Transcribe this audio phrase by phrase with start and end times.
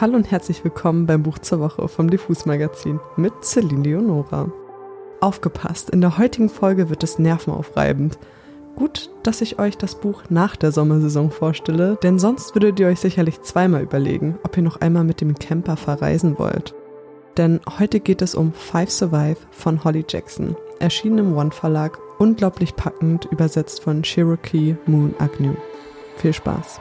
[0.00, 4.48] Hallo und herzlich willkommen beim Buch zur Woche vom Diffus Magazin mit Celine Leonora.
[5.20, 8.16] Aufgepasst, in der heutigen Folge wird es nervenaufreibend.
[8.76, 13.00] Gut, dass ich euch das Buch nach der Sommersaison vorstelle, denn sonst würdet ihr euch
[13.00, 16.76] sicherlich zweimal überlegen, ob ihr noch einmal mit dem Camper verreisen wollt.
[17.36, 22.76] Denn heute geht es um Five Survive von Holly Jackson, erschienen im One Verlag, unglaublich
[22.76, 25.56] packend, übersetzt von Cherokee Moon Agnew.
[26.18, 26.78] Viel Spaß!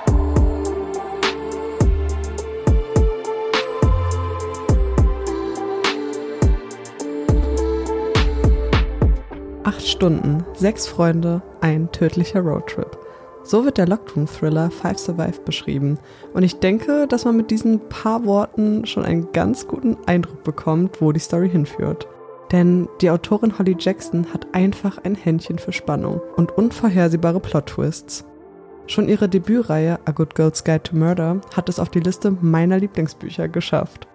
[9.97, 12.99] Stunden, sechs Freunde, ein tödlicher Roadtrip.
[13.41, 15.97] So wird der Lockroom-Thriller Five Survive beschrieben.
[16.35, 21.01] Und ich denke, dass man mit diesen paar Worten schon einen ganz guten Eindruck bekommt,
[21.01, 22.07] wo die Story hinführt.
[22.51, 28.23] Denn die Autorin Holly Jackson hat einfach ein Händchen für Spannung und unvorhersehbare Plot-Twists.
[28.85, 32.77] Schon ihre Debütreihe A Good Girl's Guide to Murder hat es auf die Liste meiner
[32.77, 34.07] Lieblingsbücher geschafft.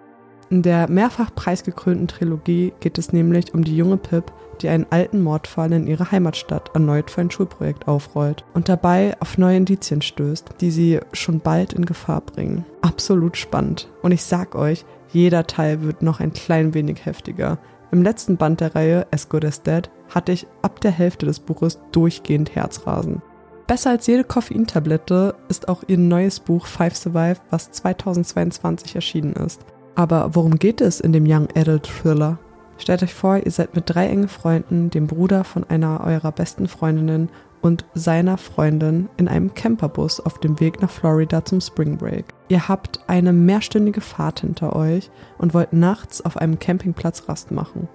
[0.53, 5.23] In der mehrfach preisgekrönten Trilogie geht es nämlich um die junge Pip, die einen alten
[5.23, 10.49] Mordfall in ihrer Heimatstadt erneut für ein Schulprojekt aufrollt und dabei auf neue Indizien stößt,
[10.61, 12.65] die sie schon bald in Gefahr bringen.
[12.83, 13.89] Absolut spannend.
[14.03, 17.57] Und ich sag euch, jeder Teil wird noch ein klein wenig heftiger.
[17.91, 21.39] Im letzten Band der Reihe As Good as Dead hatte ich ab der Hälfte des
[21.39, 23.23] Buches durchgehend Herzrasen.
[23.65, 29.65] Besser als jede Koffeintablette ist auch ihr neues Buch Five Survive, was 2022 erschienen ist.
[29.95, 32.39] Aber worum geht es in dem Young Adult Thriller?
[32.77, 36.67] Stellt euch vor, ihr seid mit drei engen Freunden, dem Bruder von einer eurer besten
[36.67, 37.29] Freundinnen
[37.61, 42.25] und seiner Freundin in einem Camperbus auf dem Weg nach Florida zum Spring Break.
[42.49, 47.87] Ihr habt eine mehrstündige Fahrt hinter euch und wollt nachts auf einem Campingplatz Rast machen.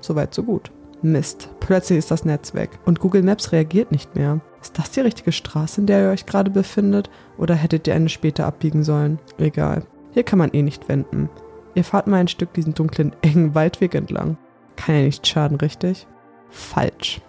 [0.00, 0.70] Soweit so gut.
[1.02, 4.40] Mist, plötzlich ist das Netz weg und Google Maps reagiert nicht mehr.
[4.62, 8.08] Ist das die richtige Straße, in der ihr euch gerade befindet oder hättet ihr eine
[8.08, 9.18] später abbiegen sollen?
[9.38, 9.82] Egal.
[10.16, 11.28] Hier kann man eh nicht wenden.
[11.74, 14.38] Ihr fahrt mal ein Stück diesen dunklen, engen Waldweg entlang.
[14.74, 16.06] Kann ja nicht schaden, richtig?
[16.48, 17.20] Falsch.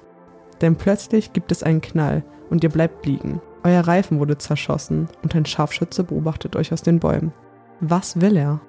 [0.62, 3.42] Denn plötzlich gibt es einen Knall und ihr bleibt liegen.
[3.66, 7.34] Euer Reifen wurde zerschossen und ein Scharfschütze beobachtet euch aus den Bäumen.
[7.82, 8.62] Was will er?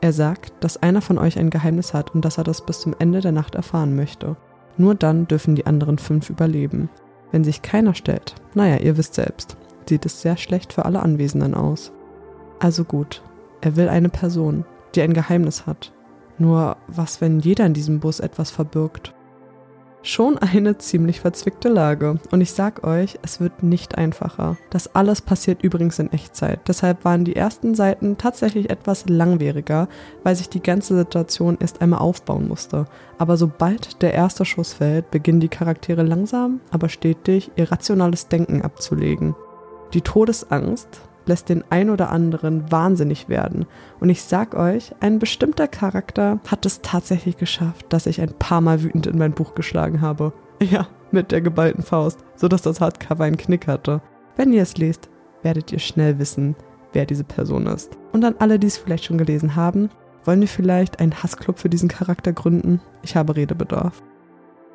[0.00, 2.94] Er sagt, dass einer von euch ein Geheimnis hat und dass er das bis zum
[3.00, 4.36] Ende der Nacht erfahren möchte.
[4.76, 6.88] Nur dann dürfen die anderen fünf überleben.
[7.32, 9.56] Wenn sich keiner stellt, naja, ihr wisst selbst,
[9.88, 11.90] sieht es sehr schlecht für alle Anwesenden aus.
[12.60, 13.22] Also gut,
[13.60, 15.92] er will eine Person, die ein Geheimnis hat.
[16.38, 19.14] Nur was, wenn jeder in diesem Bus etwas verbirgt?
[20.06, 22.20] Schon eine ziemlich verzwickte Lage.
[22.30, 24.56] Und ich sag euch, es wird nicht einfacher.
[24.70, 26.60] Das alles passiert übrigens in Echtzeit.
[26.68, 29.88] Deshalb waren die ersten Seiten tatsächlich etwas langwieriger,
[30.22, 32.84] weil sich die ganze Situation erst einmal aufbauen musste.
[33.18, 38.62] Aber sobald der erste Schuss fällt, beginnen die Charaktere langsam, aber stetig ihr rationales Denken
[38.62, 39.34] abzulegen.
[39.92, 43.66] Die Todesangst lässt den ein oder anderen wahnsinnig werden.
[44.00, 48.60] Und ich sag euch, ein bestimmter Charakter hat es tatsächlich geschafft, dass ich ein paar
[48.60, 50.32] Mal wütend in mein Buch geschlagen habe.
[50.58, 54.00] Ja, mit der geballten Faust, sodass das Hardcover einen Knick hatte.
[54.36, 55.10] Wenn ihr es lest,
[55.42, 56.56] werdet ihr schnell wissen,
[56.94, 57.98] wer diese Person ist.
[58.12, 59.90] Und an alle, die es vielleicht schon gelesen haben,
[60.24, 62.80] wollen wir vielleicht einen Hassclub für diesen Charakter gründen?
[63.02, 64.02] Ich habe Redebedarf.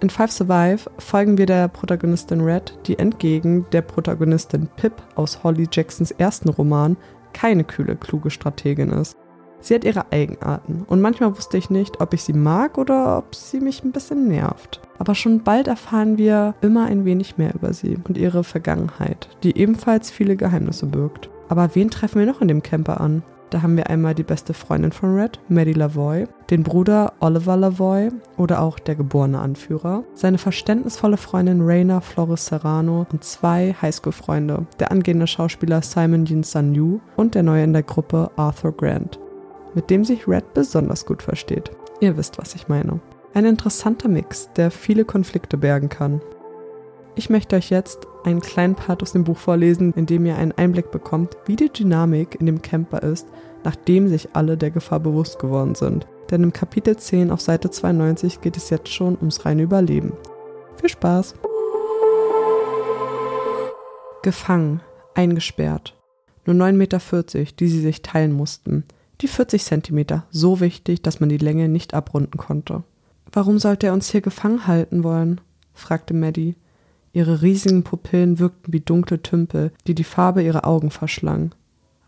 [0.02, 5.68] In Five Survive folgen wir der Protagonistin Red, die entgegen der Protagonistin Pip aus Holly
[5.72, 6.98] Jacksons ersten Roman
[7.34, 9.16] keine kühle, kluge Strategin ist.
[9.60, 13.36] Sie hat ihre Eigenarten und manchmal wusste ich nicht, ob ich sie mag oder ob
[13.36, 14.82] sie mich ein bisschen nervt.
[14.98, 19.56] Aber schon bald erfahren wir immer ein wenig mehr über sie und ihre Vergangenheit, die
[19.56, 21.30] ebenfalls viele Geheimnisse birgt.
[21.48, 23.22] Aber wen treffen wir noch in dem Camper an?
[23.52, 28.10] Da haben wir einmal die beste Freundin von Red, Maddie Lavoy, den Bruder Oliver Lavoy
[28.38, 34.90] oder auch der geborene Anführer, seine verständnisvolle Freundin Raina Flores Serrano und zwei Highschool-Freunde, der
[34.90, 39.20] angehende Schauspieler Simon Yin San Yu und der neue in der Gruppe Arthur Grant,
[39.76, 41.72] mit dem sich Red besonders gut versteht.
[42.00, 43.02] Ihr wisst, was ich meine.
[43.34, 46.22] Ein interessanter Mix, der viele Konflikte bergen kann.
[47.16, 50.52] Ich möchte euch jetzt einen kleinen Part aus dem Buch vorlesen, in dem ihr einen
[50.52, 53.28] Einblick bekommt, wie die Dynamik in dem Camper ist,
[53.64, 56.08] nachdem sich alle der Gefahr bewusst geworden sind.
[56.30, 60.14] Denn im Kapitel 10 auf Seite 92 geht es jetzt schon ums reine Überleben.
[60.78, 61.36] Viel Spaß!
[64.24, 64.82] Gefangen,
[65.16, 65.96] eingesperrt.
[66.46, 68.86] Nur 9,40 Meter, die sie sich teilen mussten.
[69.22, 72.84] Die 40 Zentimeter, so wichtig, dass man die Länge nicht abrunden konnte.
[73.32, 75.42] Warum sollte er uns hier gefangen halten wollen?
[75.74, 76.56] fragte Maddie.
[77.14, 81.54] Ihre riesigen Pupillen wirkten wie dunkle Tümpel, die die Farbe ihrer Augen verschlangen.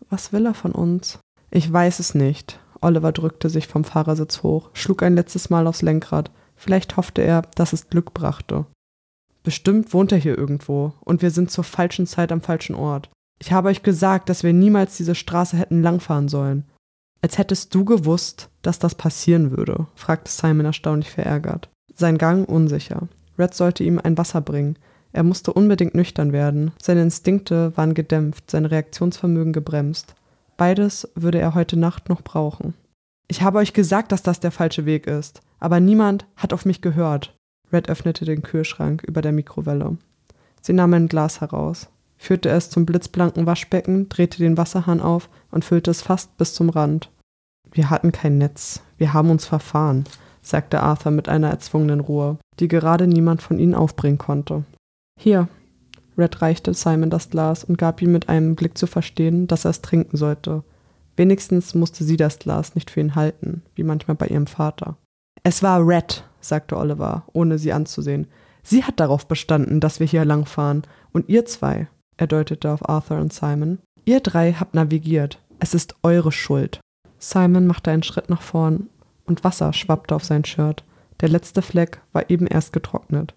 [0.08, 1.18] Was will er von uns?
[1.50, 2.58] Ich weiß es nicht.
[2.80, 6.30] Oliver drückte sich vom Fahrersitz hoch, schlug ein letztes Mal aufs Lenkrad.
[6.56, 8.66] Vielleicht hoffte er, dass es Glück brachte.
[9.42, 13.10] Bestimmt wohnt er hier irgendwo, und wir sind zur falschen Zeit am falschen Ort.
[13.38, 16.64] Ich habe euch gesagt, dass wir niemals diese Straße hätten langfahren sollen.
[17.20, 21.68] Als hättest du gewusst, dass das passieren würde, fragte Simon erstaunlich verärgert.
[21.94, 23.08] Sein Gang unsicher.
[23.38, 24.78] Red sollte ihm ein Wasser bringen.
[25.14, 26.72] Er musste unbedingt nüchtern werden.
[26.82, 30.16] Seine Instinkte waren gedämpft, sein Reaktionsvermögen gebremst.
[30.56, 32.74] Beides würde er heute Nacht noch brauchen.
[33.28, 36.80] Ich habe euch gesagt, dass das der falsche Weg ist, aber niemand hat auf mich
[36.80, 37.32] gehört.
[37.72, 39.98] Red öffnete den Kühlschrank über der Mikrowelle.
[40.60, 45.64] Sie nahm ein Glas heraus, führte es zum blitzblanken Waschbecken, drehte den Wasserhahn auf und
[45.64, 47.08] füllte es fast bis zum Rand.
[47.70, 50.06] Wir hatten kein Netz, wir haben uns verfahren,
[50.42, 54.64] sagte Arthur mit einer erzwungenen Ruhe, die gerade niemand von ihnen aufbringen konnte.
[55.18, 55.48] Hier.
[56.16, 59.70] Red reichte Simon das Glas und gab ihm mit einem Blick zu verstehen, dass er
[59.70, 60.62] es trinken sollte.
[61.16, 64.96] Wenigstens musste sie das Glas nicht für ihn halten, wie manchmal bei ihrem Vater.
[65.42, 68.26] Es war Red, sagte Oliver, ohne sie anzusehen.
[68.62, 70.82] Sie hat darauf bestanden, dass wir hier langfahren.
[71.12, 75.40] Und ihr zwei, er deutete auf Arthur und Simon, ihr drei habt navigiert.
[75.58, 76.80] Es ist eure Schuld.
[77.18, 78.88] Simon machte einen Schritt nach vorn
[79.24, 80.84] und Wasser schwappte auf sein Shirt.
[81.20, 83.34] Der letzte Fleck war eben erst getrocknet.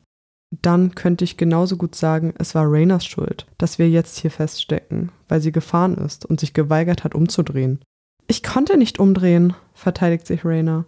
[0.50, 5.12] Dann könnte ich genauso gut sagen, es war Rainers Schuld, dass wir jetzt hier feststecken,
[5.28, 7.80] weil sie gefahren ist und sich geweigert hat, umzudrehen.
[8.28, 10.86] Ich konnte nicht umdrehen, verteidigt sich Rainer.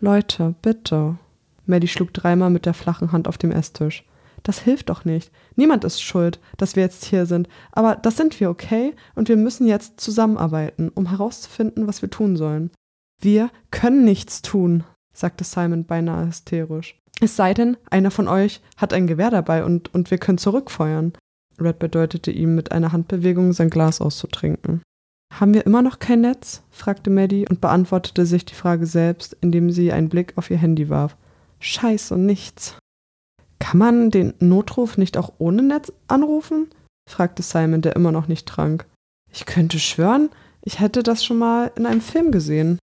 [0.00, 1.18] Leute, bitte.
[1.66, 4.04] Maddie schlug dreimal mit der flachen Hand auf dem Esstisch.
[4.42, 5.30] Das hilft doch nicht.
[5.56, 7.48] Niemand ist schuld, dass wir jetzt hier sind.
[7.72, 8.94] Aber das sind wir, okay?
[9.14, 12.70] Und wir müssen jetzt zusammenarbeiten, um herauszufinden, was wir tun sollen.
[13.20, 16.96] Wir können nichts tun, sagte Simon beinahe hysterisch.
[17.20, 21.12] Es sei denn, einer von euch hat ein Gewehr dabei und, und wir können zurückfeuern.
[21.60, 24.82] Red bedeutete ihm mit einer Handbewegung, sein Glas auszutrinken.
[25.32, 26.62] Haben wir immer noch kein Netz?
[26.70, 30.88] fragte Maddie und beantwortete sich die Frage selbst, indem sie einen Blick auf ihr Handy
[30.88, 31.16] warf.
[31.60, 32.76] Scheiße, nichts.
[33.58, 36.68] Kann man den Notruf nicht auch ohne Netz anrufen?
[37.08, 38.86] fragte Simon, der immer noch nicht trank.
[39.30, 40.30] Ich könnte schwören,
[40.62, 42.78] ich hätte das schon mal in einem Film gesehen.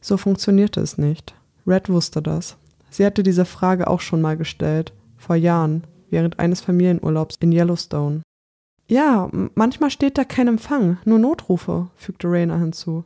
[0.00, 1.34] So funktionierte es nicht.
[1.66, 2.56] Red wusste das.
[2.90, 8.22] Sie hatte diese Frage auch schon mal gestellt, vor Jahren, während eines Familienurlaubs in Yellowstone.
[8.86, 13.04] Ja, manchmal steht da kein Empfang, nur Notrufe, fügte Rainer hinzu.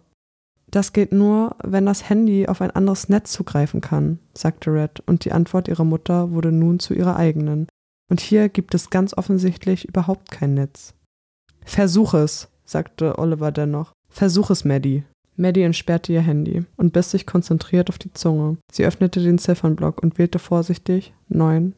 [0.71, 5.25] Das geht nur, wenn das Handy auf ein anderes Netz zugreifen kann, sagte Red, und
[5.25, 7.69] die Antwort ihrer Mutter wurde nun zu ihrer eigenen.
[8.11, 10.95] Und hier gibt es ganz offensichtlich überhaupt kein Netz.
[11.65, 13.93] Versuch es, sagte Oliver dennoch.
[14.11, 15.05] Versuch es, Maddie.
[15.39, 18.59] Maddie entsperrte ihr Handy und biss sich konzentriert auf die Zunge.
[18.73, 21.75] Sie öffnete den Ziffernblock und wählte vorsichtig 911.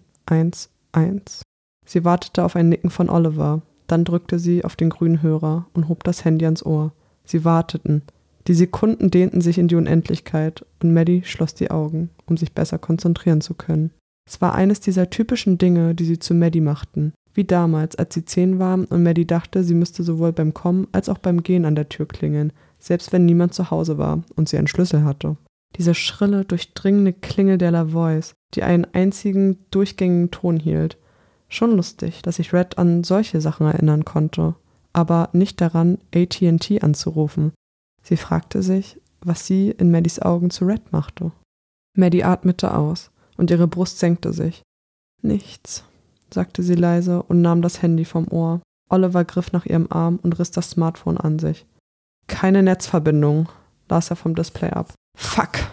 [1.87, 5.89] Sie wartete auf ein Nicken von Oliver, dann drückte sie auf den grünen Hörer und
[5.89, 6.93] hob das Handy ans Ohr.
[7.25, 8.03] Sie warteten.
[8.47, 12.79] Die Sekunden dehnten sich in die Unendlichkeit und Maddie schloss die Augen, um sich besser
[12.79, 13.91] konzentrieren zu können.
[14.27, 17.13] Es war eines dieser typischen Dinge, die sie zu Maddie machten.
[17.35, 21.09] Wie damals, als sie zehn war und Maddie dachte, sie müsste sowohl beim Kommen als
[21.09, 24.59] auch beim Gehen an der Tür klingeln, selbst wenn niemand zu Hause war und sie
[24.59, 25.37] einen Schlüssel hatte.
[25.77, 30.99] Diese schrille, durchdringende Klingel der La Voice, die einen einzigen, durchgängigen Ton hielt.
[31.49, 34.55] Schon lustig, dass sich Red an solche Sachen erinnern konnte,
[34.93, 37.53] aber nicht daran, AT&T anzurufen.
[38.03, 41.33] Sie fragte sich, was sie in Maddies Augen zu Red machte.
[41.97, 44.63] Maddie atmete aus und ihre Brust senkte sich.
[45.23, 45.85] Nichts,
[46.33, 48.61] sagte sie leise und nahm das Handy vom Ohr.
[48.89, 51.67] Oliver griff nach ihrem Arm und riss das Smartphone an sich.
[52.31, 53.49] Keine Netzverbindung,
[53.89, 54.95] las er vom Display ab.
[55.19, 55.69] Fuck!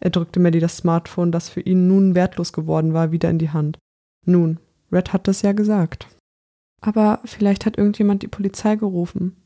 [0.00, 3.50] Er drückte Maddie das Smartphone, das für ihn nun wertlos geworden war, wieder in die
[3.50, 3.78] Hand.
[4.26, 4.58] Nun,
[4.90, 6.08] Red hat es ja gesagt.
[6.82, 9.36] Aber vielleicht hat irgendjemand die Polizei gerufen,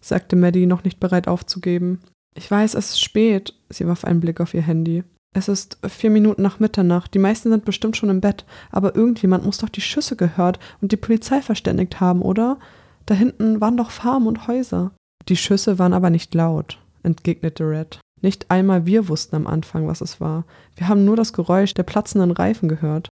[0.00, 2.00] sagte Maddie, noch nicht bereit aufzugeben.
[2.36, 3.54] Ich weiß, es ist spät.
[3.70, 5.04] Sie warf einen Blick auf ihr Handy.
[5.32, 7.14] Es ist vier Minuten nach Mitternacht.
[7.14, 8.44] Die meisten sind bestimmt schon im Bett.
[8.70, 12.58] Aber irgendjemand muss doch die Schüsse gehört und die Polizei verständigt haben, oder?
[13.06, 14.92] Da hinten waren doch Farmen und Häuser.
[15.28, 18.00] Die Schüsse waren aber nicht laut, entgegnete Red.
[18.20, 20.44] Nicht einmal wir wussten am Anfang, was es war.
[20.76, 23.08] Wir haben nur das Geräusch der platzenden Reifen gehört.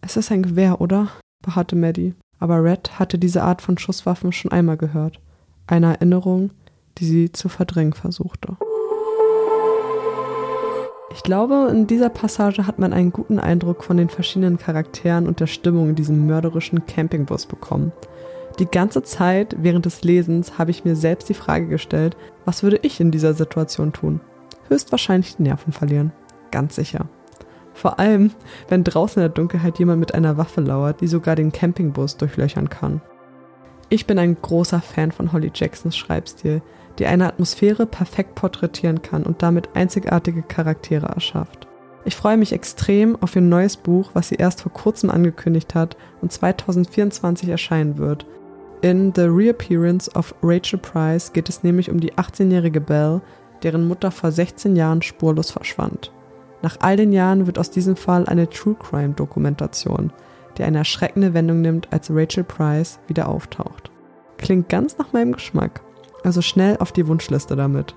[0.00, 1.08] Es ist ein Gewehr, oder?
[1.42, 2.14] beharrte Maddie.
[2.38, 5.20] Aber Red hatte diese Art von Schusswaffen schon einmal gehört.
[5.66, 6.50] Eine Erinnerung,
[6.98, 8.56] die sie zu verdrängen versuchte.
[11.14, 15.40] Ich glaube, in dieser Passage hat man einen guten Eindruck von den verschiedenen Charakteren und
[15.40, 17.92] der Stimmung in diesem mörderischen Campingbus bekommen.
[18.58, 22.78] Die ganze Zeit während des Lesens habe ich mir selbst die Frage gestellt, was würde
[22.82, 24.20] ich in dieser Situation tun?
[24.68, 26.12] Höchstwahrscheinlich die Nerven verlieren.
[26.50, 27.06] Ganz sicher.
[27.72, 28.32] Vor allem,
[28.68, 32.68] wenn draußen in der Dunkelheit jemand mit einer Waffe lauert, die sogar den Campingbus durchlöchern
[32.68, 33.00] kann.
[33.88, 36.62] Ich bin ein großer Fan von Holly Jacksons Schreibstil,
[36.98, 41.66] die eine Atmosphäre perfekt porträtieren kann und damit einzigartige Charaktere erschafft.
[42.04, 45.96] Ich freue mich extrem auf ihr neues Buch, was sie erst vor kurzem angekündigt hat
[46.20, 48.26] und 2024 erscheinen wird,
[48.82, 53.22] in The Reappearance of Rachel Price geht es nämlich um die 18-jährige Belle,
[53.62, 56.12] deren Mutter vor 16 Jahren spurlos verschwand.
[56.62, 60.12] Nach all den Jahren wird aus diesem Fall eine True Crime Dokumentation,
[60.58, 63.90] die eine erschreckende Wendung nimmt, als Rachel Price wieder auftaucht.
[64.38, 65.80] Klingt ganz nach meinem Geschmack.
[66.24, 67.94] Also schnell auf die Wunschliste damit.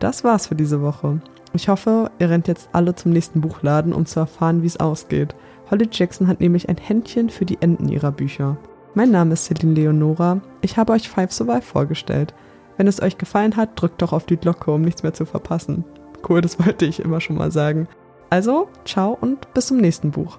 [0.00, 1.20] Das war's für diese Woche.
[1.52, 5.34] Ich hoffe, ihr rennt jetzt alle zum nächsten Buchladen, um zu erfahren, wie es ausgeht.
[5.70, 8.56] Holly Jackson hat nämlich ein Händchen für die Enden ihrer Bücher.
[8.94, 10.40] Mein Name ist Celine Leonora.
[10.60, 12.34] Ich habe euch Five Survive vorgestellt.
[12.76, 15.84] Wenn es euch gefallen hat, drückt doch auf die Glocke, um nichts mehr zu verpassen.
[16.28, 17.86] Cool, das wollte ich immer schon mal sagen.
[18.30, 20.38] Also, ciao und bis zum nächsten Buch.